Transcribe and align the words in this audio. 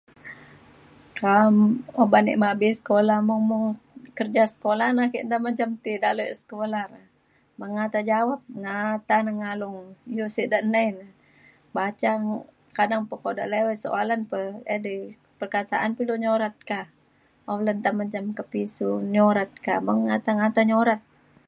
Ka’am 1.17 1.55
uban 2.03 2.25
e 2.33 2.35
me 2.41 2.45
habis 2.51 2.75
sekula 2.79 3.15
mung 3.27 3.43
mung 3.49 3.67
kerja 4.17 4.43
sekolah 4.53 4.87
na 4.93 5.03
ake 5.07 5.19
nta 5.27 5.37
menjam 5.45 5.71
ti 5.83 5.91
dalau 6.05 6.25
e 6.33 6.35
sekolah 6.41 6.83
re. 6.93 7.01
Mengata 7.59 7.99
jawab 8.11 8.41
ngata 8.61 9.17
ne 9.25 9.31
ngalung 9.39 9.79
iu’ 10.17 10.27
sek 10.35 10.47
da 10.51 10.59
nai 10.73 10.89
ne 10.99 11.07
baca 11.75 12.11
kadang 12.77 13.03
pa 13.09 13.15
kuda 13.23 13.43
liwai 13.51 13.81
soalan 13.85 14.21
pe 14.31 14.39
edei 14.75 15.01
perkataan 15.39 15.91
pe 15.95 16.01
ilu 16.03 16.15
nyurat 16.23 16.55
ka. 16.69 16.79
O 17.49 17.51
le 17.65 17.71
nta 17.77 17.89
menjam 17.99 18.25
ke 18.37 18.43
pisu 18.51 18.89
nyurat 19.13 19.51
ka 19.65 19.73
mengata 19.87 20.31
ngata 20.37 20.61
nyurat. 20.69 21.01